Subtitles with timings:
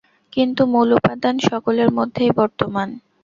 [0.33, 2.89] কিন্তু মূল উপাদান সকলের মধ্যেই বর্তমান।